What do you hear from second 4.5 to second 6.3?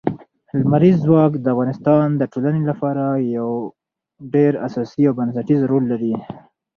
اساسي او بنسټيز رول لري.